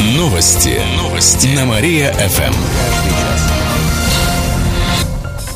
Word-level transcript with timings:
Новости. 0.00 0.80
Новости. 0.96 1.46
На 1.56 1.64
Мария-ФМ. 1.64 2.52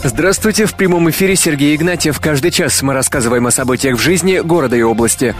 Здравствуйте, 0.04 0.67
в 0.67 0.75
прямом 0.75 1.11
эфире 1.11 1.34
Сергей 1.34 1.75
Игнатьев. 1.75 2.21
Каждый 2.21 2.51
час 2.51 2.80
мы 2.82 2.95
рассказываем 2.95 3.46
о 3.46 3.51
событиях 3.51 3.98
в 3.98 4.01
жизни 4.01 4.38
города 4.38 4.77
и 4.77 4.82
области. 4.82 5.35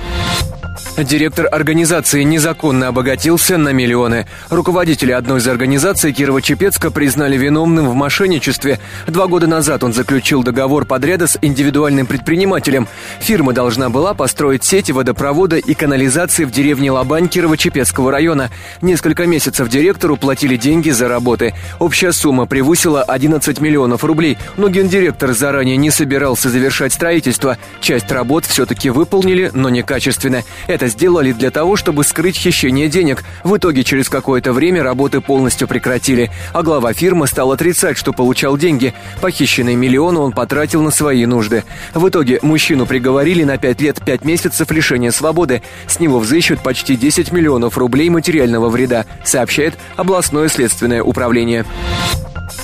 Директор 1.04 1.46
организации 1.48 2.24
незаконно 2.24 2.88
обогатился 2.88 3.56
на 3.56 3.72
миллионы. 3.72 4.27
Руководители 4.50 5.12
одной 5.12 5.38
из 5.38 5.46
организаций 5.46 6.11
Кирова-Чепецка 6.11 6.91
признали 6.91 7.36
виновным 7.36 7.88
в 7.88 7.95
мошенничестве. 7.95 8.80
Два 9.06 9.29
года 9.29 9.46
назад 9.46 9.84
он 9.84 9.92
заключил 9.92 10.42
договор 10.42 10.87
подряда 10.87 11.29
с 11.29 11.38
индивидуальным 11.41 12.06
предпринимателем. 12.06 12.88
Фирма 13.20 13.52
должна 13.52 13.91
была 13.91 14.12
построить 14.12 14.64
сети 14.64 14.91
водопровода 14.91 15.56
и 15.56 15.73
канализации 15.74 16.45
в 16.45 16.50
деревне 16.50 16.91
Лабань 16.91 17.27
Кирова-Чепецкого 17.27 18.10
района. 18.10 18.51
Несколько 18.83 19.24
месяцев 19.24 19.69
директору 19.69 20.16
платили 20.16 20.56
деньги 20.56 20.91
за 20.91 21.06
работы. 21.06 21.55
Общая 21.78 22.10
сумма 22.10 22.46
превысила 22.46 23.05
11 23.05 23.60
миллионов 23.60 24.02
рублей. 24.02 24.37
Но 24.56 24.69
гендиректор 24.69 25.33
заранее 25.33 25.77
не 25.77 25.92
собирался 25.92 26.51
завершать 26.51 26.92
строительство. 26.92 27.56
Часть 27.80 28.10
работ 28.10 28.46
все-таки 28.46 28.91
выполнили, 28.91 29.52
но 29.55 29.69
некачественно. 29.69 30.42
Это 30.66 30.88
сделали 30.88 31.33
для 31.33 31.51
того, 31.51 31.77
чтобы 31.77 32.05
скрыть 32.05 32.37
хищение 32.37 32.88
денег. 32.88 33.24
В 33.45 33.56
итоге 33.56 33.84
через 33.84 34.09
какое-то 34.09 34.52
время 34.52 34.83
работы 34.83 35.20
полностью 35.20 35.69
прекратили, 35.69 36.30
а 36.52 36.62
глава 36.62 36.92
фирмы 36.92 37.27
стал 37.27 37.52
отрицать, 37.52 37.97
что 37.97 38.12
получал 38.12 38.56
деньги. 38.56 38.95
Похищенные 39.20 39.77
миллионы 39.77 40.20
он 40.20 40.33
потратил 40.33 40.83
на 40.83 40.91
свои 40.91 41.27
нужды. 41.27 41.64
В 41.95 42.09
итоге 42.09 42.38
мужчину 42.42 42.87
приговорили 42.87 43.45
на 43.45 43.59
5 43.59 43.80
лет 43.80 44.01
5 44.05 44.24
месяцев 44.24 44.70
лишения 44.70 45.11
свободы. 45.11 45.62
С 45.87 46.01
него 46.01 46.19
взыщут 46.19 46.61
почти 46.61 46.97
10 46.97 47.33
миллионов 47.33 47.78
рублей 47.78 48.11
материального 48.11 48.69
вреда, 48.69 49.06
сообщает 49.25 49.78
областное 49.97 50.48
следственное 50.48 51.02
управление. 51.02 51.64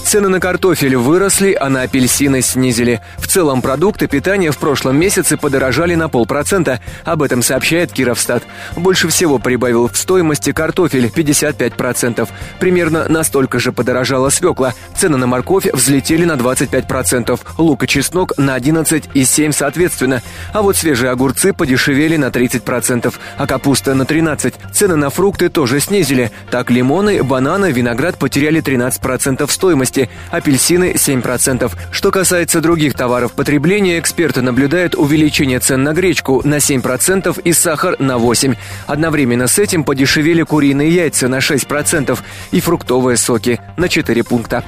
Цены 0.05 0.29
на 0.29 0.39
картофель 0.39 0.97
выросли, 0.97 1.57
а 1.59 1.69
на 1.69 1.83
апельсины 1.83 2.43
снизили. 2.43 3.01
В 3.19 3.27
целом 3.27 3.63
продукты 3.63 4.07
питания 4.07 4.51
в 4.51 4.59
прошлом 4.59 4.97
месяце 4.97 5.37
подорожали 5.37 5.95
на 5.95 6.09
полпроцента. 6.09 6.81
Об 7.05 7.23
этом 7.23 7.43
сообщает 7.43 7.93
Кировстат. 8.15 8.45
Больше 8.77 9.09
всего 9.09 9.39
прибавил 9.39 9.89
в 9.89 9.97
стоимости 9.97 10.53
картофель 10.53 11.07
55%. 11.07 12.29
Примерно 12.61 13.07
настолько 13.09 13.59
же 13.59 13.73
подорожала 13.73 14.31
свекла. 14.31 14.73
Цены 14.97 15.17
на 15.17 15.27
морковь 15.27 15.67
взлетели 15.73 16.25
на 16.25 16.35
25%, 16.35 17.41
лук 17.59 17.83
и 17.83 17.89
чеснок 17.89 18.33
на 18.39 18.55
11 18.55 19.11
и 19.15 19.25
7 19.25 19.53
соответственно. 19.53 20.23
А 20.53 20.63
вот 20.63 20.77
свежие 20.77 21.11
огурцы 21.11 21.53
подешевели 21.53 22.17
на 22.17 22.27
30%, 22.27 23.13
а 23.37 23.47
капуста 23.47 23.95
на 23.95 24.03
13%. 24.03 24.55
Цены 24.73 24.97
на 24.97 25.11
фрукты 25.11 25.49
тоже 25.49 25.81
снизили. 25.81 26.31
Так 26.51 26.71
лимоны, 26.71 27.23
бананы, 27.23 27.73
виноград 27.73 28.19
потеряли 28.19 28.63
13% 28.63 29.51
стоимости 29.51 30.09
апельсины 30.31 30.93
7%. 30.93 31.71
Что 31.91 32.11
касается 32.11 32.61
других 32.61 32.95
товаров 32.95 33.33
потребления, 33.33 33.99
эксперты 33.99 34.43
наблюдают 34.43 34.95
увеличение 34.95 35.59
цен 35.59 35.83
на 35.83 35.93
гречку 35.93 36.43
на 36.45 36.57
7% 36.57 37.41
и 37.43 37.53
сахар 37.53 37.97
на 38.05 38.19
8%. 38.19 38.57
Одновременно 38.87 39.47
с 39.47 39.59
этим 39.59 39.85
подешевели 39.85 40.43
куриные 40.43 40.91
яйца 40.91 41.29
на 41.29 41.39
6% 41.39 42.19
и 42.53 42.61
фруктовые 42.61 43.17
соки 43.17 43.61
на 43.77 43.89
4 43.89 44.25
пункта. 44.25 44.65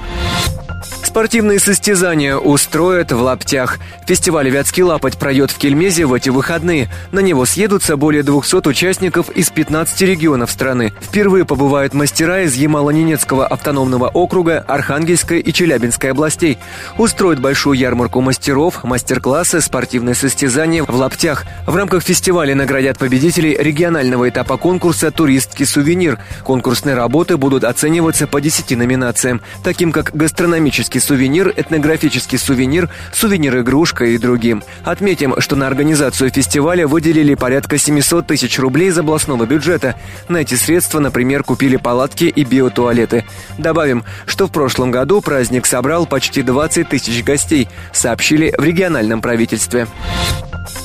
Спортивные 1.07 1.57
состязания 1.57 2.35
устроят 2.35 3.13
в 3.13 3.21
Лаптях. 3.21 3.79
Фестиваль 4.05 4.49
«Вятский 4.49 4.83
лапоть» 4.83 5.17
пройдет 5.17 5.51
в 5.51 5.57
Кельмезе 5.57 6.05
в 6.05 6.13
эти 6.13 6.27
выходные. 6.27 6.89
На 7.13 7.19
него 7.19 7.45
съедутся 7.45 7.95
более 7.95 8.23
200 8.23 8.67
участников 8.67 9.29
из 9.29 9.49
15 9.49 10.01
регионов 10.01 10.51
страны. 10.51 10.91
Впервые 11.01 11.45
побывают 11.45 11.93
мастера 11.93 12.41
из 12.41 12.55
Ямало-Ненецкого 12.55 13.47
автономного 13.47 14.09
округа, 14.09 14.65
Архангельской 14.67 15.39
и 15.39 15.53
Челябинской 15.53 16.11
областей. 16.11 16.59
Устроят 16.97 17.39
большую 17.39 17.79
ярмарку 17.79 18.19
мастеров, 18.19 18.83
мастер-классы, 18.83 19.61
спортивные 19.61 20.13
состязания 20.13 20.83
в 20.83 20.93
Лаптях. 20.93 21.45
В 21.65 21.75
рамках 21.75 22.03
фестиваля 22.03 22.53
наградят 22.53 22.97
победителей 22.97 23.55
регионального 23.57 24.27
этапа 24.27 24.57
конкурса 24.57 25.09
«Туристский 25.11 25.65
сувенир». 25.65 26.19
Конкурсные 26.43 26.95
работы 26.95 27.37
будут 27.37 27.63
оцениваться 27.63 28.27
по 28.27 28.41
10 28.41 28.77
номинациям, 28.77 29.41
таким 29.63 29.93
как 29.93 30.13
гастрономический 30.13 30.96
сувенир, 30.99 31.53
этнографический 31.55 32.37
сувенир, 32.37 32.89
сувенир-игрушка 33.13 34.05
и 34.05 34.17
другим. 34.17 34.63
Отметим, 34.83 35.35
что 35.39 35.55
на 35.55 35.67
организацию 35.67 36.29
фестиваля 36.29 36.87
выделили 36.87 37.35
порядка 37.35 37.77
700 37.77 38.27
тысяч 38.27 38.59
рублей 38.59 38.89
из 38.89 38.97
областного 38.97 39.45
бюджета. 39.45 39.95
На 40.29 40.37
эти 40.37 40.55
средства, 40.55 40.99
например, 40.99 41.43
купили 41.43 41.77
палатки 41.77 42.25
и 42.25 42.43
биотуалеты. 42.43 43.25
Добавим, 43.57 44.03
что 44.25 44.47
в 44.47 44.51
прошлом 44.51 44.91
году 44.91 45.21
праздник 45.21 45.65
собрал 45.65 46.05
почти 46.05 46.41
20 46.41 46.89
тысяч 46.89 47.23
гостей, 47.23 47.67
сообщили 47.91 48.53
в 48.57 48.63
региональном 48.63 49.21
правительстве. 49.21 49.87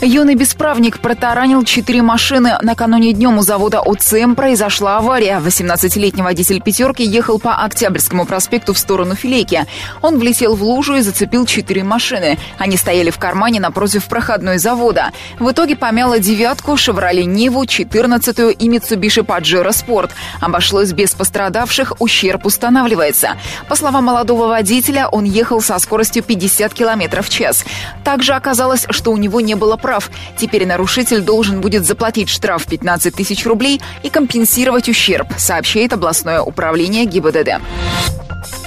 Юный 0.00 0.34
бесправник 0.34 0.98
протаранил 0.98 1.64
четыре 1.64 2.02
машины. 2.02 2.58
Накануне 2.60 3.12
днем 3.12 3.38
у 3.38 3.42
завода 3.42 3.80
ОЦМ 3.80 4.34
произошла 4.34 4.98
авария. 4.98 5.40
18-летний 5.44 6.22
водитель 6.22 6.60
«пятерки» 6.60 7.04
ехал 7.04 7.38
по 7.38 7.54
Октябрьскому 7.62 8.26
проспекту 8.26 8.74
в 8.74 8.78
сторону 8.78 9.14
Филейки. 9.14 9.64
Он 10.00 10.18
влетел 10.18 10.54
в 10.54 10.62
лужу 10.62 10.96
и 10.96 11.00
зацепил 11.00 11.46
четыре 11.46 11.84
машины. 11.84 12.38
Они 12.58 12.76
стояли 12.76 13.10
в 13.10 13.18
кармане 13.18 13.60
напротив 13.60 14.06
проходной 14.06 14.58
завода. 14.58 15.10
В 15.38 15.50
итоге 15.50 15.76
помяло 15.76 16.18
девятку, 16.18 16.76
«Шевроле 16.76 17.24
Ниву», 17.24 17.66
четырнадцатую 17.66 18.50
и 18.50 18.68
«Митсубиши 18.68 19.22
Паджеро 19.22 19.72
Спорт». 19.72 20.12
Обошлось 20.40 20.92
без 20.92 21.12
пострадавших, 21.12 21.94
ущерб 22.00 22.46
устанавливается. 22.46 23.36
По 23.68 23.76
словам 23.76 24.04
молодого 24.04 24.46
водителя, 24.46 25.08
он 25.08 25.24
ехал 25.24 25.60
со 25.60 25.78
скоростью 25.78 26.22
50 26.22 26.72
км 26.72 27.22
в 27.22 27.28
час. 27.28 27.64
Также 28.04 28.34
оказалось, 28.34 28.86
что 28.90 29.12
у 29.12 29.16
него 29.16 29.40
не 29.40 29.54
было 29.54 29.76
прав. 29.76 30.10
Теперь 30.36 30.66
нарушитель 30.66 31.20
должен 31.20 31.60
будет 31.60 31.84
заплатить 31.86 32.28
штраф 32.28 32.66
15 32.66 33.14
тысяч 33.14 33.46
рублей 33.46 33.80
и 34.02 34.10
компенсировать 34.10 34.88
ущерб, 34.88 35.28
сообщает 35.36 35.92
областное 35.92 36.40
управление 36.40 37.04
ГИБДД. 37.04 37.60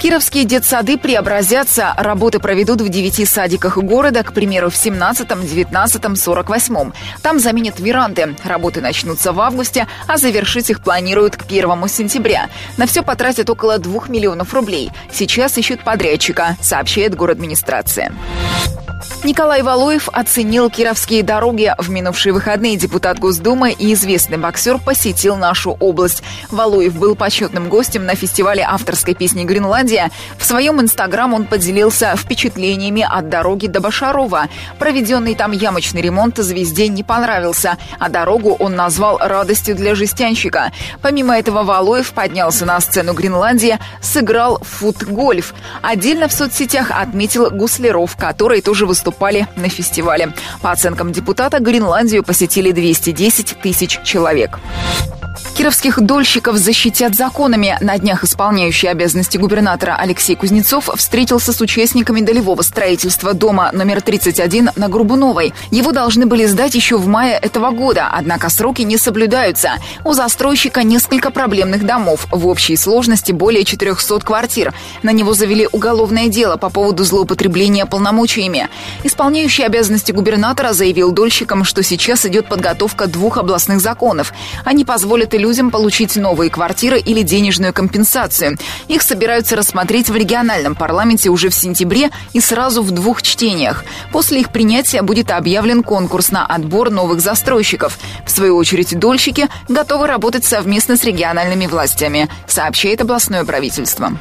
Кировские 0.05 0.43
детсады 0.43 0.99
преобразятся. 0.99 1.95
Работы 1.97 2.38
проведут 2.38 2.79
в 2.79 2.89
девяти 2.89 3.25
садиках 3.25 3.79
города, 3.79 4.21
к 4.21 4.33
примеру, 4.33 4.69
в 4.69 4.75
17-м, 4.75 5.41
19-м, 5.41 6.13
48-м. 6.13 6.93
Там 7.23 7.39
заменят 7.39 7.79
веранды. 7.79 8.35
Работы 8.43 8.81
начнутся 8.81 9.33
в 9.33 9.41
августе, 9.41 9.88
а 10.07 10.17
завершить 10.17 10.69
их 10.69 10.81
планируют 10.81 11.38
к 11.38 11.45
1 11.45 11.88
сентября. 11.88 12.51
На 12.77 12.85
все 12.85 13.01
потратят 13.01 13.49
около 13.49 13.79
2 13.79 14.03
миллионов 14.09 14.53
рублей. 14.53 14.91
Сейчас 15.11 15.57
ищут 15.57 15.83
подрядчика, 15.83 16.55
сообщает 16.61 17.16
город 17.16 17.37
администрация. 17.37 18.13
Николай 19.25 19.63
Валуев 19.63 20.07
оценил 20.13 20.69
кировские 20.69 21.23
дороги. 21.23 21.73
В 21.79 21.89
минувшие 21.89 22.31
выходные 22.31 22.77
депутат 22.77 23.17
Госдумы 23.17 23.71
и 23.71 23.91
известный 23.93 24.37
боксер 24.37 24.77
посетил 24.77 25.35
нашу 25.35 25.71
область. 25.79 26.21
Валуев 26.51 26.93
был 26.93 27.15
почетным 27.15 27.67
гостем 27.67 28.05
на 28.05 28.13
фестивале 28.13 28.61
авторской 28.61 29.15
песни 29.15 29.43
«Гренландия». 29.43 30.11
В 30.37 30.45
своем 30.45 30.79
инстаграм 30.79 31.33
он 31.33 31.45
поделился 31.45 32.15
впечатлениями 32.15 33.01
от 33.01 33.29
дороги 33.29 33.65
до 33.65 33.79
Башарова. 33.79 34.47
Проведенный 34.77 35.33
там 35.33 35.53
ямочный 35.53 36.03
ремонт 36.03 36.37
звезде 36.37 36.87
не 36.87 37.01
понравился, 37.01 37.79
а 37.97 38.09
дорогу 38.09 38.55
он 38.59 38.75
назвал 38.75 39.17
радостью 39.17 39.75
для 39.75 39.95
жестянщика. 39.95 40.71
Помимо 41.01 41.35
этого 41.35 41.63
Валуев 41.63 42.13
поднялся 42.13 42.67
на 42.67 42.79
сцену 42.79 43.13
Гренландия, 43.13 43.79
сыграл 44.03 44.59
футгольф. 44.59 45.55
Отдельно 45.81 46.27
в 46.27 46.31
соцсетях 46.31 46.91
отметил 46.91 47.49
гусляров, 47.49 48.15
которые 48.17 48.61
тоже 48.61 48.85
выступали 49.15 49.47
на 49.55 49.69
фестивале. 49.69 50.33
По 50.61 50.71
оценкам 50.71 51.11
депутата, 51.11 51.59
Гренландию 51.59 52.23
посетили 52.23 52.71
210 52.71 53.57
тысяч 53.61 53.99
человек. 54.03 54.59
Кировских 55.53 56.01
дольщиков 56.01 56.57
защитят 56.57 57.16
законами. 57.16 57.78
На 57.79 57.97
днях 57.97 58.23
исполняющий 58.23 58.87
обязанности 58.87 59.37
губернатора 59.37 59.96
Алексей 59.97 60.35
Кузнецов 60.35 60.90
встретился 60.96 61.53
с 61.53 61.61
участниками 61.61 62.22
долевого 62.22 62.61
строительства 62.61 63.34
дома 63.34 63.69
номер 63.72 64.02
31 64.02 64.72
на 64.75 64.90
Грубуновой. 64.90 65.53
Его 65.72 65.91
должны 65.91 66.25
были 66.25 66.46
сдать 66.46 66.75
еще 66.75 66.97
в 66.97 67.08
мае 67.08 67.37
этого 67.41 67.72
года, 67.72 68.09
однако 68.11 68.49
сроки 68.49 68.81
не 68.81 68.97
соблюдаются. 68.97 69.73
У 70.03 70.14
застройщика 70.14 70.84
несколько 70.84 71.31
проблемных 71.31 71.85
домов, 71.85 72.28
в 72.31 72.47
общей 72.47 72.75
сложности 72.75 73.31
более 73.31 73.64
400 73.64 74.19
квартир. 74.22 74.73
На 75.03 75.11
него 75.11 75.34
завели 75.34 75.69
уголовное 75.72 76.28
дело 76.28 76.58
по 76.58 76.69
поводу 76.69 77.03
злоупотребления 77.03 77.85
полномочиями. 77.85 78.67
Исполняющий 79.03 79.64
обязанности 79.64 80.11
губернатора 80.11 80.73
заявил 80.73 81.11
дольщикам, 81.11 81.64
что 81.64 81.84
сейчас 81.84 82.25
идет 82.25 82.47
подготовка 82.47 83.08
двух 83.08 83.37
областных 83.37 83.79
законов. 83.79 84.34
Они 84.64 84.84
позволят 84.84 85.34
и 85.35 85.37
людям 85.37 85.70
получить 85.70 86.16
новые 86.16 86.49
квартиры 86.49 86.99
или 86.99 87.22
денежную 87.22 87.73
компенсацию. 87.73 88.58
Их 88.87 89.02
собираются 89.02 89.55
рассмотреть 89.55 90.09
в 90.09 90.16
региональном 90.16 90.76
парламенте 90.76 91.29
уже 91.29 91.49
в 91.49 91.55
сентябре 91.55 92.09
и 92.34 92.40
сразу 92.40 92.82
в 92.82 92.91
двух 92.91 93.22
чтениях. 93.22 93.84
После 94.11 94.40
их 94.41 94.52
принятия 94.52 95.02
будет 95.02 95.32
объявлен 95.32 95.84
конкурс 95.84 96.32
на 96.32 96.46
отбор 96.46 96.90
новых 96.90 97.20
застройщиков. 97.20 97.99
В 98.26 98.32
свою 98.32 98.55
очередь, 98.55 98.97
дольщики 98.97 99.47
готовы 99.67 100.08
работать 100.08 100.46
совместно 100.46 100.97
с 100.97 101.03
региональными 101.03 101.67
властями, 101.67 102.29
сообщает 102.47 103.02
областное 103.02 103.43
правительство. 103.43 104.17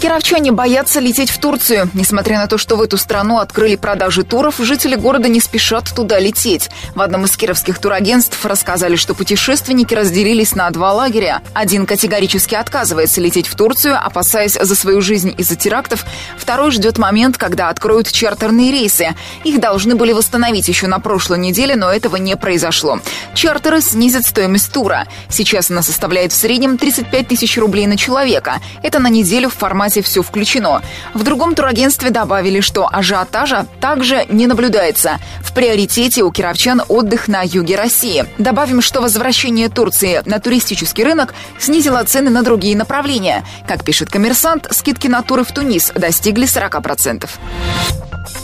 Кировчане 0.00 0.50
боятся 0.50 0.98
лететь 0.98 1.28
в 1.28 1.38
Турцию. 1.38 1.90
Несмотря 1.92 2.38
на 2.38 2.46
то, 2.46 2.56
что 2.56 2.76
в 2.76 2.80
эту 2.80 2.96
страну 2.96 3.36
открыли 3.36 3.76
продажи 3.76 4.22
туров, 4.22 4.54
жители 4.58 4.94
города 4.94 5.28
не 5.28 5.40
спешат 5.40 5.94
туда 5.94 6.18
лететь. 6.18 6.70
В 6.94 7.02
одном 7.02 7.26
из 7.26 7.36
кировских 7.36 7.78
турагентств 7.78 8.42
рассказали, 8.46 8.96
что 8.96 9.12
путешественники 9.14 9.92
разделились 9.92 10.54
на 10.54 10.70
два 10.70 10.94
лагеря. 10.94 11.42
Один 11.52 11.84
категорически 11.84 12.54
отказывается 12.54 13.20
лететь 13.20 13.46
в 13.46 13.54
Турцию, 13.54 13.98
опасаясь 14.02 14.54
за 14.58 14.74
свою 14.74 15.02
жизнь 15.02 15.34
из-за 15.36 15.56
терактов. 15.56 16.06
Второй 16.38 16.70
ждет 16.70 16.96
момент, 16.96 17.36
когда 17.36 17.68
откроют 17.68 18.10
чартерные 18.10 18.72
рейсы. 18.72 19.14
Их 19.44 19.60
должны 19.60 19.96
были 19.96 20.12
восстановить 20.12 20.68
еще 20.68 20.86
на 20.86 20.98
прошлой 21.00 21.40
неделе, 21.40 21.76
но 21.76 21.92
этого 21.92 22.16
не 22.16 22.38
произошло. 22.38 23.00
Чартеры 23.34 23.82
снизят 23.82 24.24
стоимость 24.24 24.72
тура. 24.72 25.06
Сейчас 25.28 25.70
она 25.70 25.82
составляет 25.82 26.32
в 26.32 26.36
среднем 26.36 26.78
35 26.78 27.28
тысяч 27.28 27.58
рублей 27.58 27.86
на 27.86 27.98
человека. 27.98 28.60
Это 28.82 28.98
на 28.98 29.10
неделю 29.10 29.50
в 29.50 29.54
формате 29.54 29.89
формате 29.90 30.02
«Все 30.02 30.22
включено». 30.22 30.82
В 31.14 31.22
другом 31.22 31.54
турагентстве 31.54 32.10
добавили, 32.10 32.60
что 32.60 32.88
ажиотажа 32.90 33.66
также 33.80 34.24
не 34.28 34.46
наблюдается. 34.46 35.18
В 35.42 35.52
приоритете 35.52 36.22
у 36.22 36.30
кировчан 36.30 36.82
отдых 36.88 37.28
на 37.28 37.42
юге 37.42 37.76
России. 37.76 38.24
Добавим, 38.38 38.80
что 38.80 39.00
возвращение 39.00 39.68
Турции 39.68 40.22
на 40.24 40.38
туристический 40.38 41.04
рынок 41.04 41.34
снизило 41.58 42.02
цены 42.04 42.30
на 42.30 42.42
другие 42.42 42.76
направления. 42.76 43.44
Как 43.66 43.84
пишет 43.84 44.10
коммерсант, 44.10 44.68
скидки 44.70 45.08
на 45.08 45.22
туры 45.22 45.44
в 45.44 45.52
Тунис 45.52 45.92
достигли 45.94 46.46
40%. 46.46 47.28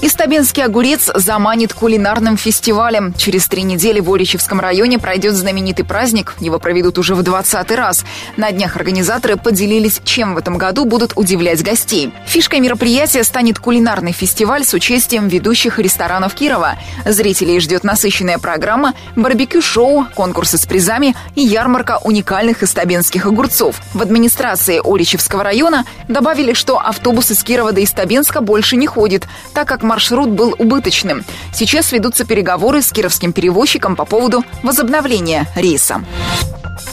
Истабинский 0.03 0.63
огурец 0.63 1.11
заманит 1.15 1.73
кулинарным 1.73 2.37
фестивалем. 2.37 3.15
Через 3.15 3.49
три 3.49 3.63
недели 3.63 4.01
в 4.01 4.13
Оричевском 4.13 4.61
районе 4.61 4.99
пройдет 4.99 5.35
знаменитый 5.35 5.85
праздник. 5.85 6.35
Его 6.39 6.59
проведут 6.59 6.99
уже 6.99 7.15
в 7.15 7.23
20 7.23 7.71
раз. 7.73 8.05
На 8.37 8.53
днях 8.53 8.77
организаторы 8.77 9.37
поделились, 9.37 10.01
чем 10.05 10.35
в 10.35 10.39
этом 10.39 10.59
году 10.59 10.85
будут 10.85 11.13
удивлять 11.37 11.63
гостей. 11.63 12.13
Фишкой 12.25 12.61
мероприятия 12.61 13.23
станет 13.23 13.59
кулинарный 13.59 14.13
фестиваль 14.13 14.65
с 14.65 14.73
участием 14.73 15.29
ведущих 15.29 15.79
ресторанов 15.79 16.35
Кирова. 16.35 16.79
Зрителей 17.05 17.61
ждет 17.61 17.85
насыщенная 17.85 18.39
программа, 18.39 18.95
барбекю-шоу, 19.17 20.07
конкурсы 20.15 20.57
с 20.57 20.65
призами 20.65 21.15
и 21.35 21.43
ярмарка 21.43 21.99
уникальных 22.03 22.63
истабенских 22.63 23.27
огурцов. 23.27 23.83
В 23.93 24.01
администрации 24.01 24.81
Оричевского 24.83 25.45
района 25.45 25.85
добавили, 26.09 26.55
что 26.55 26.79
автобус 26.79 27.31
из 27.31 27.43
Кирова 27.43 27.73
до 27.73 27.85
Истабенска 27.85 28.41
больше 28.41 28.77
не 28.77 28.87
ходит, 28.87 29.27
так 29.53 29.69
как 29.69 29.83
маршрут 29.83 30.31
был 30.31 30.55
убыточным. 30.59 31.23
Сейчас 31.53 31.93
ведутся 31.93 32.25
переговоры 32.25 32.81
с 32.81 32.91
кировским 32.93 33.35
перевозчиком 33.35 33.95
по 33.95 34.07
поводу 34.07 34.43
возобновления 34.63 35.47
рейса. 35.55 36.03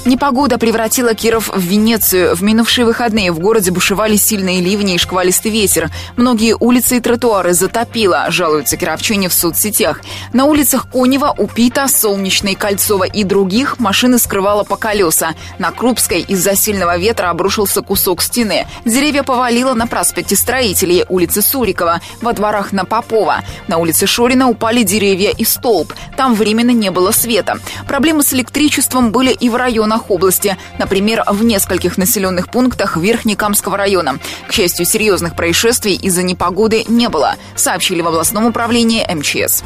Непогода 0.06 0.58
превратила 0.58 1.14
Киров 1.14 1.48
в 1.48 1.60
Венецию. 1.62 2.36
В 2.36 2.42
минувшие 2.42 2.84
выходные 2.84 3.32
в 3.32 3.40
городе 3.40 3.72
бушевали 3.72 4.18
сильные 4.18 4.60
ливни 4.60 4.96
и 4.96 4.98
шквалистый 4.98 5.50
ветер. 5.50 5.90
Многие 6.18 6.58
улицы 6.60 6.98
и 6.98 7.00
тротуары 7.00 7.54
затопило, 7.54 8.26
жалуются 8.30 8.76
кировчане 8.76 9.30
в 9.30 9.34
соцсетях. 9.34 10.02
На 10.34 10.44
улицах 10.44 10.90
Конева, 10.92 11.34
Упита, 11.38 11.88
Солнечной, 11.88 12.56
Кольцова 12.56 13.06
и 13.06 13.24
других 13.24 13.80
машины 13.80 14.20
скрывало 14.20 14.66
по 14.66 14.76
колеса. 14.76 15.36
На 15.58 15.72
Крупской 15.72 16.20
из-за 16.20 16.58
сильного 16.58 16.98
ветра 16.98 17.30
обрушился 17.30 17.82
кусок 17.82 18.22
стены. 18.22 18.68
Деревья 18.84 19.24
повалило 19.24 19.74
на 19.74 19.88
проспекте 19.88 20.36
Строителей, 20.36 21.06
улице 21.08 21.42
Сурикова, 21.42 22.02
во 22.22 22.34
дворах 22.34 22.74
на 22.74 22.84
Попова. 22.84 23.38
На 23.70 23.78
улице 23.78 24.06
Шорина 24.06 24.50
упали 24.50 24.84
деревья 24.84 25.32
и 25.32 25.46
столб. 25.46 25.94
Там 26.18 26.36
временно 26.36 26.72
не 26.72 26.92
было 26.92 27.12
света. 27.12 27.58
Проблемы 27.88 28.22
с 28.22 28.34
электричеством 28.34 29.12
были 29.12 29.32
и 29.32 29.48
в 29.48 29.56
районах 29.56 29.93
районах 29.94 30.10
области, 30.10 30.58
например, 30.80 31.24
в 31.28 31.44
нескольких 31.44 31.98
населенных 31.98 32.50
пунктах 32.50 32.98
Верхнекамского 32.98 33.78
района. 33.78 34.18
К 34.48 34.54
счастью, 34.54 34.86
серьезных 34.86 35.36
происшествий 35.36 35.96
из-за 35.96 36.24
непогоды 36.24 36.84
не 36.88 37.10
было, 37.10 37.36
сообщили 37.56 38.02
в 38.02 38.08
областном 38.08 38.46
управлении 38.46 39.06
МЧС. 39.14 39.64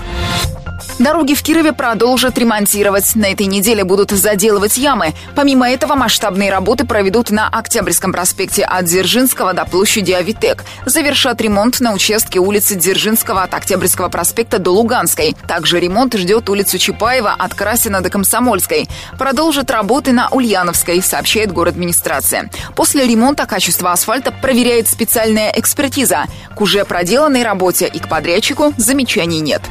Дороги 0.99 1.35
в 1.35 1.43
Кирове 1.43 1.73
продолжат 1.73 2.37
ремонтировать. 2.37 3.15
На 3.15 3.31
этой 3.31 3.45
неделе 3.45 3.83
будут 3.83 4.11
заделывать 4.11 4.77
ямы. 4.77 5.13
Помимо 5.35 5.69
этого, 5.69 5.93
масштабные 5.95 6.51
работы 6.51 6.85
проведут 6.85 7.29
на 7.29 7.47
Октябрьском 7.47 8.11
проспекте 8.11 8.63
от 8.63 8.85
Дзержинского 8.85 9.53
до 9.53 9.65
площади 9.65 10.11
Авитек. 10.11 10.63
Завершат 10.85 11.39
ремонт 11.41 11.79
на 11.81 11.93
участке 11.93 12.39
улицы 12.39 12.75
Дзержинского 12.75 13.43
от 13.43 13.53
Октябрьского 13.53 14.09
проспекта 14.09 14.57
до 14.57 14.71
Луганской. 14.71 15.35
Также 15.47 15.79
ремонт 15.79 16.15
ждет 16.15 16.49
улицу 16.49 16.79
Чапаева 16.79 17.31
от 17.37 17.53
Красина 17.53 18.01
до 18.01 18.09
Комсомольской. 18.09 18.87
Продолжат 19.19 19.69
работы 19.69 20.11
на 20.17 20.29
Ульяновской, 20.29 20.99
сообщает 21.03 21.51
город 21.51 21.75
администрация. 21.75 22.49
После 22.75 23.05
ремонта 23.05 23.45
качество 23.45 23.91
асфальта 23.91 24.31
проверяет 24.31 24.87
специальная 24.87 25.51
экспертиза. 25.51 26.25
К 26.55 26.61
уже 26.61 26.85
проделанной 26.85 27.43
работе 27.43 27.87
и 27.87 27.99
к 27.99 28.09
подрядчику 28.09 28.73
замечаний 28.77 29.41
нет. 29.41 29.61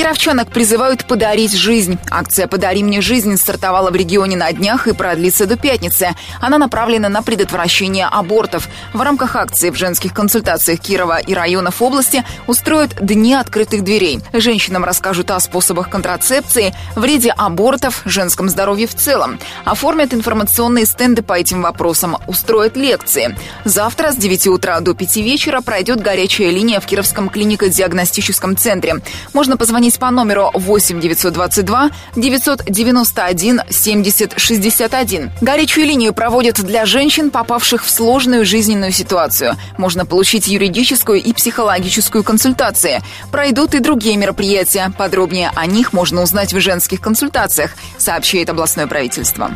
Кировчанок 0.00 0.48
призывают 0.48 1.04
подарить 1.04 1.52
жизнь. 1.52 1.98
Акция 2.10 2.46
«Подари 2.46 2.82
мне 2.82 3.02
жизнь» 3.02 3.36
стартовала 3.36 3.90
в 3.90 3.94
регионе 3.94 4.34
на 4.34 4.50
днях 4.50 4.88
и 4.88 4.94
продлится 4.94 5.44
до 5.44 5.58
пятницы. 5.58 6.16
Она 6.40 6.56
направлена 6.56 7.10
на 7.10 7.20
предотвращение 7.20 8.06
абортов. 8.06 8.66
В 8.94 9.02
рамках 9.02 9.36
акции 9.36 9.68
в 9.68 9.74
женских 9.74 10.14
консультациях 10.14 10.80
Кирова 10.80 11.18
и 11.18 11.34
районов 11.34 11.82
области 11.82 12.24
устроят 12.46 12.96
Дни 12.98 13.34
открытых 13.34 13.84
дверей. 13.84 14.20
Женщинам 14.32 14.84
расскажут 14.84 15.30
о 15.32 15.38
способах 15.38 15.90
контрацепции, 15.90 16.74
вреде 16.96 17.34
абортов, 17.36 18.00
женском 18.06 18.48
здоровье 18.48 18.86
в 18.86 18.94
целом. 18.94 19.38
Оформят 19.66 20.14
информационные 20.14 20.86
стенды 20.86 21.20
по 21.20 21.34
этим 21.34 21.60
вопросам, 21.60 22.16
устроят 22.26 22.74
лекции. 22.74 23.36
Завтра 23.66 24.12
с 24.12 24.16
9 24.16 24.46
утра 24.46 24.80
до 24.80 24.94
5 24.94 25.16
вечера 25.16 25.60
пройдет 25.60 26.00
горячая 26.00 26.48
линия 26.48 26.80
в 26.80 26.86
Кировском 26.86 27.28
клинико-диагностическом 27.28 28.56
центре. 28.56 29.02
Можно 29.34 29.58
позвонить 29.58 29.89
по 29.98 30.10
номеру 30.10 30.50
8 30.54 31.00
922 31.00 31.90
991 32.16 33.60
70 33.68 34.34
61. 34.38 35.30
Горячую 35.40 35.86
линию 35.86 36.12
проводят 36.12 36.60
для 36.62 36.86
женщин, 36.86 37.30
попавших 37.30 37.84
в 37.84 37.90
сложную 37.90 38.44
жизненную 38.44 38.92
ситуацию. 38.92 39.56
Можно 39.78 40.06
получить 40.06 40.48
юридическую 40.48 41.22
и 41.22 41.32
психологическую 41.32 42.24
консультации. 42.24 43.02
Пройдут 43.30 43.74
и 43.74 43.80
другие 43.80 44.16
мероприятия. 44.16 44.92
Подробнее 44.96 45.50
о 45.54 45.66
них 45.66 45.92
можно 45.92 46.22
узнать 46.22 46.52
в 46.52 46.60
женских 46.60 47.00
консультациях, 47.00 47.72
сообщает 47.98 48.50
областное 48.50 48.86
правительство. 48.86 49.50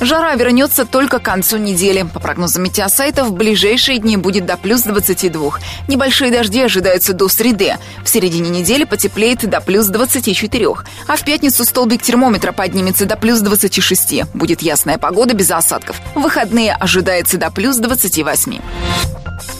Жара 0.00 0.34
вернется 0.34 0.86
только 0.86 1.18
к 1.18 1.22
концу 1.22 1.58
недели. 1.58 2.02
По 2.02 2.20
прогнозам 2.20 2.62
метеосайта, 2.62 3.24
в 3.24 3.32
ближайшие 3.32 3.98
дни 3.98 4.16
будет 4.16 4.46
до 4.46 4.56
плюс 4.56 4.82
22. 4.82 5.58
Небольшие 5.88 6.30
дожди 6.30 6.62
ожидаются 6.62 7.12
до 7.12 7.28
среды. 7.28 7.76
В 8.02 8.08
середине 8.08 8.48
недели 8.48 8.84
потеплеет 8.84 9.48
до 9.48 9.60
плюс 9.60 9.88
24. 9.88 10.66
А 11.06 11.16
в 11.16 11.24
пятницу 11.24 11.64
столбик 11.64 12.02
термометра 12.02 12.52
поднимется 12.52 13.04
до 13.04 13.16
плюс 13.16 13.40
26. 13.40 14.24
Будет 14.32 14.62
ясная 14.62 14.96
погода 14.96 15.34
без 15.34 15.50
осадков. 15.50 15.96
В 16.14 16.20
выходные 16.20 16.72
ожидается 16.72 17.36
до 17.36 17.50
плюс 17.50 17.76
28. 17.76 18.58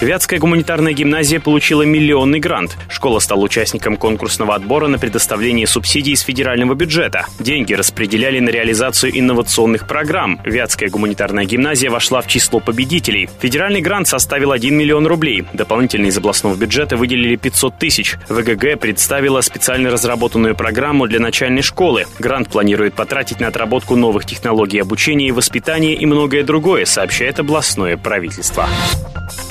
Вятская 0.00 0.38
гуманитарная 0.38 0.92
гимназия 0.92 1.40
получила 1.40 1.82
миллионный 1.82 2.40
грант. 2.40 2.76
Школа 2.88 3.18
стала 3.18 3.40
участником 3.40 3.96
конкурсного 3.96 4.54
отбора 4.54 4.88
на 4.88 4.99
предоставление 4.99 5.66
субсидий 5.66 6.12
из 6.12 6.20
федерального 6.20 6.75
бюджета. 6.75 7.26
Деньги 7.38 7.75
распределяли 7.75 8.40
на 8.40 8.50
реализацию 8.50 9.18
инновационных 9.18 9.87
программ. 9.87 10.40
Вятская 10.44 10.88
гуманитарная 10.88 11.44
гимназия 11.44 11.90
вошла 11.90 12.20
в 12.22 12.26
число 12.26 12.60
победителей. 12.60 13.28
Федеральный 13.40 13.80
грант 13.80 14.08
составил 14.08 14.52
1 14.52 14.75
миллион 14.75 15.06
рублей. 15.06 15.44
Дополнительно 15.52 16.06
из 16.06 16.16
областного 16.16 16.56
бюджета 16.56 16.96
выделили 16.96 17.37
500 17.37 17.78
тысяч. 17.78 18.16
ВГГ 18.28 18.80
представила 18.80 19.40
специально 19.40 19.90
разработанную 19.90 20.54
программу 20.54 21.06
для 21.06 21.20
начальной 21.20 21.62
школы. 21.62 22.06
Грант 22.18 22.49
планирует 22.49 22.94
потратить 22.94 23.40
на 23.40 23.49
отработку 23.49 23.96
новых 23.96 24.25
технологий 24.25 24.78
обучения 24.78 25.28
и 25.28 25.32
воспитания 25.32 25.94
и 25.94 26.06
многое 26.06 26.42
другое, 26.42 26.84
сообщает 26.84 27.38
областное 27.40 27.96
правительство. 27.96 28.68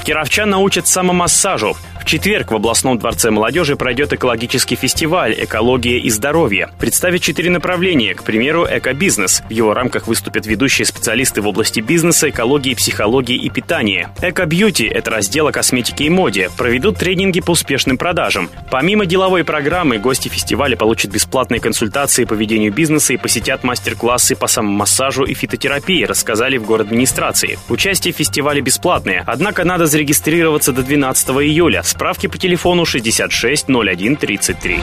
Кировчан 0.10 0.50
научат 0.50 0.88
самомассажу. 0.88 1.78
В 2.00 2.06
четверг 2.06 2.52
в 2.52 2.56
областном 2.56 2.98
дворце 2.98 3.30
молодежи 3.30 3.76
пройдет 3.76 4.14
экологический 4.14 4.76
фестиваль 4.76 5.36
«Экология 5.38 6.00
и 6.00 6.10
здоровье». 6.10 6.70
Представит 6.80 7.22
четыре 7.22 7.52
направления, 7.52 8.16
к 8.16 8.24
примеру, 8.24 8.66
экобизнес. 8.70 9.44
В 9.48 9.52
его 9.52 9.74
рамках 9.74 10.08
выступят 10.08 10.48
ведущие 10.48 10.86
специалисты 10.86 11.42
в 11.42 11.48
области 11.48 11.82
бизнеса, 11.82 12.30
экологии, 12.30 12.74
психологии 12.74 13.36
и 13.36 13.50
питания. 13.50 14.10
Эко-бьюти– 14.22 14.86
это 14.88 15.12
раздел 15.12 15.48
о 15.48 15.52
косметике 15.52 16.06
и 16.06 16.10
моде. 16.10 16.50
Проведут 16.58 16.98
тренинги 16.98 17.42
по 17.42 17.52
успешным 17.52 17.98
продажам. 17.98 18.50
Помимо 18.72 19.06
деловой 19.06 19.44
программы, 19.44 19.98
гости 19.98 20.30
фестиваля 20.30 20.78
получат 20.78 21.12
бесплатные 21.12 21.60
консультации 21.60 22.24
по 22.24 22.34
ведению 22.34 22.74
бизнеса 22.74 23.14
и 23.14 23.18
посетят 23.18 23.64
мастер-классы 23.64 24.36
по 24.36 24.48
самомассажу 24.48 25.26
и 25.26 25.34
фитотерапии, 25.34 26.06
рассказали 26.06 26.58
в 26.58 26.66
город 26.66 26.88
администрации. 26.88 27.60
Участие 27.68 28.14
в 28.14 28.18
фестивале 28.18 28.62
бесплатное, 28.62 29.24
однако 29.28 29.66
надо 29.66 29.86
зарегистрироваться 29.86 30.72
до 30.72 30.82
12 30.82 31.30
июля. 31.30 31.84
Справки 32.00 32.28
по 32.28 32.38
телефону 32.38 32.86
66 32.86 33.66
01 33.68 34.16
33. 34.16 34.80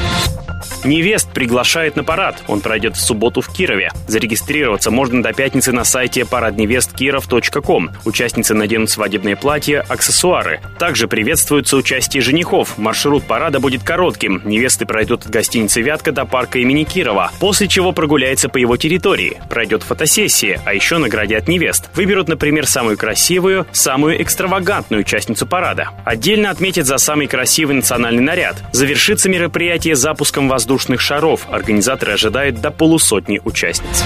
Невест 0.85 1.33
приглашает 1.33 1.97
на 1.97 2.05
парад. 2.05 2.43
Он 2.47 2.61
пройдет 2.61 2.97
в 2.97 3.01
субботу 3.01 3.41
в 3.41 3.49
Кирове. 3.53 3.91
Зарегистрироваться 4.07 4.91
можно 4.91 5.23
до 5.23 5.33
пятницы 5.33 5.73
на 5.73 5.85
сайте 5.85 6.25
парадневесткиров.ком. 6.25 7.91
Участницы 8.05 8.55
наденут 8.55 8.91
свадебные 8.91 9.37
платья, 9.37 9.85
аксессуары. 9.89 10.61
Также 10.79 11.09
приветствуется 11.09 11.77
участие 11.77 12.23
женихов. 12.23 12.79
Маршрут 12.79 13.25
парада 13.25 13.59
будет 13.59 13.83
коротким. 13.83 14.43
Невесты 14.45 14.87
пройдут 14.87 15.25
от 15.25 15.31
гостиницы 15.31 15.81
«Вятка» 15.81 16.13
до 16.13 16.25
парка 16.25 16.59
имени 16.59 16.85
Кирова, 16.85 17.33
после 17.41 17.67
чего 17.69 17.93
прогуляется 17.93 18.49
по 18.49 18.59
его 18.59 18.77
территории. 18.77 19.39
Пройдет 19.51 19.83
фотосессия, 19.83 20.61
а 20.65 20.75
еще 20.75 20.99
наградят 20.99 21.49
невест. 21.49 21.91
Выберут, 21.95 22.29
например, 22.29 22.67
самую 22.67 22.97
красивую, 22.97 23.67
самую 23.73 24.23
экстравагантную 24.23 25.01
участницу 25.01 25.47
парада. 25.47 25.91
Отдельно 26.05 26.51
отметят 26.51 26.87
за 26.87 26.96
самый 26.99 27.26
красивый 27.26 27.76
национальный 27.76 28.23
наряд. 28.23 28.57
Завершится 28.73 29.29
мероприятие 29.29 29.97
запуском 29.97 30.49
воздушных 30.49 31.00
шаров. 31.00 31.47
Организаторы 31.50 32.12
ожидают 32.12 32.61
до 32.61 32.71
полусотни 32.71 33.41
участниц. 33.45 34.05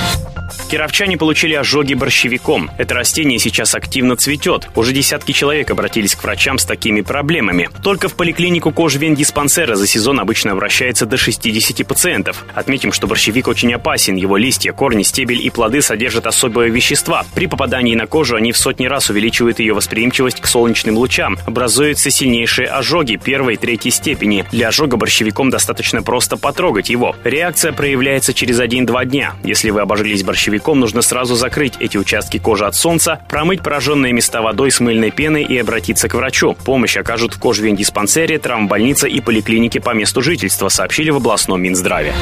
Кировчане 0.71 1.19
получили 1.19 1.55
ожоги 1.55 1.95
борщевиком. 1.95 2.71
Это 2.79 2.95
растение 2.95 3.41
сейчас 3.41 3.75
активно 3.75 4.15
цветет. 4.15 4.69
Уже 4.77 4.93
десятки 4.93 5.33
человек 5.33 5.69
обратились 5.73 6.15
к 6.15 6.23
врачам 6.23 6.61
с 6.61 6.65
такими 6.65 7.01
проблемами. 7.01 7.69
Только 7.83 8.09
в 8.09 8.15
поликлинику 8.15 8.71
кожвен-диспансера 8.71 9.75
за 9.75 9.89
сезон 9.89 10.21
обычно 10.21 10.53
обращается 10.53 11.07
до 11.07 11.17
60 11.17 11.85
пациентов. 11.85 12.45
Отметим, 12.55 12.93
что 12.93 13.09
борщевик 13.09 13.49
очень 13.49 13.75
опасен. 13.75 14.15
Его 14.15 14.37
листья, 14.37 14.71
корни, 14.71 15.03
стебель 15.03 15.45
и 15.45 15.51
плоды 15.51 15.83
содержат 15.83 16.29
особые 16.29 16.71
вещества. 16.71 17.27
При 17.35 17.49
попадании 17.49 17.97
на 17.97 18.07
кожу 18.07 18.37
они 18.37 18.53
в 18.53 18.57
сотни 18.57 18.87
раз 18.87 19.11
увеличивают 19.11 19.59
ее 19.59 19.75
восприимчивость 19.75 20.41
к 20.41 20.47
солнечным 20.47 20.97
лучам. 20.97 21.37
Образуются 21.47 22.11
сильнейшие 22.11 22.69
ожоги 22.69 23.17
первой 23.17 23.55
и 23.55 23.57
третьей 23.57 23.91
степени. 23.91 24.45
Для 24.53 24.69
ожога 24.69 24.97
борщевиком 24.97 25.51
достаточно 25.51 26.05
просто 26.05 26.37
потрогать 26.37 26.91
его. 26.91 27.17
Реакция 27.25 27.73
проявляется 27.73 28.33
через 28.33 28.61
1-2 28.61 29.05
дня. 29.07 29.35
Если 29.43 29.71
вы 29.71 29.81
обожились 29.81 30.23
борщевиком, 30.23 30.60
нужно 30.69 31.03
сразу 31.03 31.35
закрыть 31.35 31.75
эти 31.81 31.97
участки 31.97 32.39
кожи 32.39 32.67
от 32.67 32.75
солнца, 32.75 33.21
промыть 33.29 33.63
пораженные 33.63 34.13
места 34.13 34.43
водой 34.43 34.71
с 34.71 34.81
мыльной 34.81 35.11
пеной 35.11 35.43
и 35.43 35.59
обратиться 35.59 36.09
к 36.09 36.15
врачу. 36.15 36.57
Помощь 36.65 36.97
окажут 36.97 37.35
в 37.35 37.39
кожвен-диспансере, 37.39 38.39
травмбольнице 38.39 39.09
и 39.09 39.21
поликлинике 39.21 39.81
по 39.81 39.95
месту 39.95 40.23
жительства, 40.23 40.69
сообщили 40.69 41.11
в 41.11 41.17
областном 41.17 41.61
Минздраве. 41.63 42.15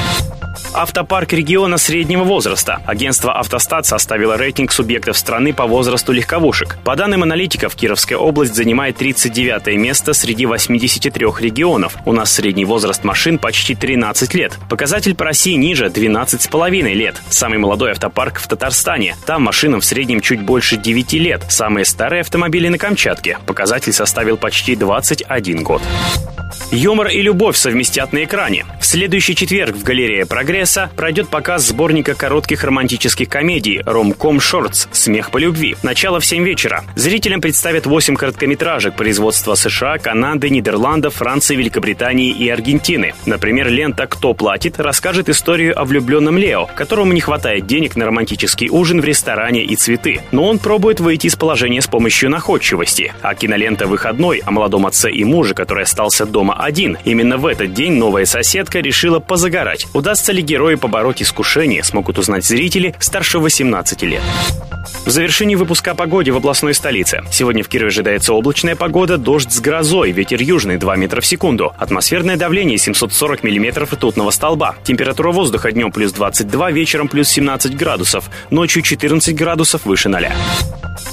Автопарк 0.75 1.33
региона 1.33 1.79
среднего 1.79 2.25
возраста. 2.25 2.81
Агентство 2.87 3.33
«Автостат» 3.33 3.87
составило 3.87 4.37
рейтинг 4.37 4.71
субъектов 4.71 5.17
страны 5.17 5.53
по 5.53 5.67
возрасту 5.67 6.13
легковушек. 6.13 6.79
По 6.85 6.95
данным 6.95 7.23
аналитиков, 7.23 7.75
Кировская 7.75 8.19
область 8.19 8.55
занимает 8.55 8.97
39 8.97 9.77
место 9.79 10.13
среди 10.13 10.47
83 10.47 11.27
регионов. 11.41 11.97
У 12.05 12.13
нас 12.13 12.33
средний 12.33 12.65
возраст 12.65 13.03
машин 13.03 13.39
почти 13.39 13.75
13 13.75 14.35
лет. 14.35 14.59
Показатель 14.69 15.15
по 15.15 15.25
России 15.25 15.55
ниже– 15.55 15.87
12,5 15.87 16.93
лет. 16.93 17.17
Самый 17.31 17.59
молодой 17.59 17.93
автопарк 17.93 18.28
в 18.37 18.47
Татарстане. 18.47 19.17
Там 19.25 19.43
машинам 19.43 19.81
в 19.81 19.85
среднем 19.87 20.21
чуть 20.21 20.43
больше 20.43 20.77
9 20.77 21.15
лет. 21.15 21.43
Самые 21.49 21.87
старые 21.87 22.21
автомобили 22.21 22.69
на 22.69 22.77
Камчатке. 22.77 23.39
Показатель 23.47 23.95
составил 23.95 24.37
почти 24.37 24.77
21 24.77 25.63
год. 25.63 25.81
Юмор 26.71 27.09
и 27.09 27.23
любовь 27.23 27.57
совместят 27.57 28.13
на 28.13 28.25
экране. 28.25 28.67
В 28.81 28.87
следующий 28.87 29.35
четверг 29.35 29.75
в 29.75 29.83
галерее 29.83 30.27
«Прогресса» 30.27 30.91
пройдет 30.97 31.29
показ 31.29 31.67
сборника 31.67 32.15
коротких 32.15 32.65
романтических 32.65 33.29
комедий 33.29 33.81
«Ромком 33.85 34.41
Шортс. 34.41 34.87
Смех 34.93 35.31
по 35.31 35.39
любви». 35.39 35.77
Начало 35.83 36.21
в 36.21 36.27
7 36.27 36.45
вечера. 36.45 36.85
Зрителям 36.95 37.41
представят 37.41 37.87
8 37.87 38.17
короткометражек 38.17 38.97
производства 38.97 39.55
США, 39.55 39.99
Канады, 39.99 40.51
Нидерландов, 40.51 41.15
Франции, 41.15 41.57
Великобритании 41.57 42.31
и 42.31 42.49
Аргентины. 42.49 43.15
Например, 43.27 43.69
лента 43.69 44.07
«Кто 44.07 44.35
платит» 44.35 44.79
расскажет 44.79 45.29
историю 45.29 45.79
о 45.79 45.85
влюбленном 45.85 46.37
Лео, 46.37 46.67
которому 46.67 47.13
не 47.13 47.21
хватает 47.21 47.67
денег 47.67 47.97
на 47.97 48.05
романтический 48.19 48.69
ужин 48.69 49.01
в 49.01 49.05
ресторане 49.05 49.63
и 49.63 49.77
цветы. 49.77 50.21
Но 50.33 50.49
он 50.49 50.59
пробует 50.59 50.99
выйти 50.99 51.29
из 51.29 51.37
положения 51.37 51.81
с 51.81 51.87
помощью 51.87 52.31
находчивости. 52.31 53.13
А 53.23 53.37
кинолента 53.37 53.87
«Выходной» 53.87 54.43
о 54.45 54.51
молодом 54.51 54.87
отце 54.87 55.09
и 55.09 55.23
муже, 55.23 55.55
который 55.55 55.85
остался 55.85 56.27
дома 56.27 56.57
один. 56.61 56.99
Именно 57.05 57.37
в 57.37 57.47
этот 57.47 57.75
день 57.75 57.93
новая 57.93 58.25
соседка 58.25 58.81
решила 58.81 59.21
позагорать. 59.21 59.87
Удастся 59.95 60.33
ли 60.33 60.43
герою 60.43 60.79
побороть 60.79 61.23
искушение, 61.23 61.85
смогут 61.85 62.19
узнать 62.19 62.45
зрители 62.45 62.97
старше 62.99 63.39
18 63.39 64.03
лет. 64.03 64.23
В 65.05 65.11
завершении 65.11 65.55
выпуска 65.55 65.93
о 65.93 65.95
погоде 65.95 66.33
в 66.33 66.37
областной 66.37 66.75
столице. 66.75 67.23
Сегодня 67.31 67.63
в 67.63 67.69
Кирове 67.69 67.89
ожидается 67.89 68.35
облачная 68.35 68.77
погода, 68.77 69.17
дождь 69.17 69.51
с 69.51 69.61
грозой, 69.61 70.13
ветер 70.13 70.43
южный 70.43 70.77
2 70.77 70.97
метра 70.97 71.21
в 71.21 71.27
секунду. 71.27 71.73
Атмосферное 71.79 72.37
давление 72.37 72.79
740 72.79 73.43
миллиметров 73.43 73.93
ртутного 73.93 74.31
столба. 74.31 74.77
Температура 74.85 75.33
воздуха 75.33 75.73
днем 75.73 75.93
плюс 75.93 76.13
22, 76.13 76.73
вечером 76.73 77.09
плюс 77.09 77.29
17 77.29 77.75
градусов. 78.09 78.31
Ночью 78.51 78.83
14 78.83 79.35
градусов 79.35 79.85
выше 79.85 80.09
0. 80.09 80.29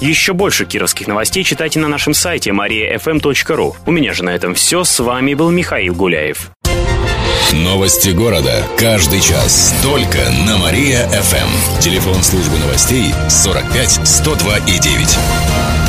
Еще 0.01 0.33
больше 0.33 0.65
кировских 0.65 1.07
новостей 1.07 1.43
читайте 1.43 1.79
на 1.79 1.87
нашем 1.87 2.13
сайте 2.13 2.51
mariafm.ru. 2.51 3.75
У 3.85 3.91
меня 3.91 4.13
же 4.13 4.23
на 4.23 4.29
этом 4.29 4.55
все. 4.55 4.83
С 4.83 4.99
вами 4.99 5.33
был 5.33 5.51
Михаил 5.51 5.93
Гуляев. 5.93 6.51
Новости 7.53 8.09
города. 8.09 8.63
Каждый 8.77 9.21
час. 9.21 9.73
Только 9.83 10.17
на 10.47 10.57
Мария-ФМ. 10.57 11.79
Телефон 11.79 12.21
службы 12.23 12.57
новостей 12.57 13.13
45 13.29 14.07
102 14.07 14.57
и 14.57 14.79
9. 14.79 15.84